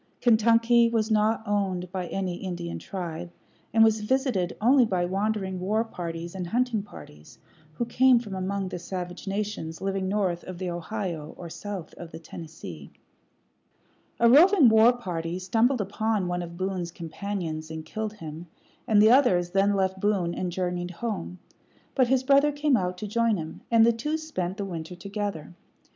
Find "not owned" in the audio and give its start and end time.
1.11-1.91